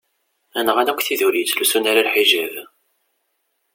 [0.65, 2.53] Nɣan akk tid ur yettlusun ara lḥijab.